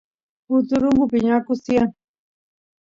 [0.57, 1.89] uturungu piñakus tiyan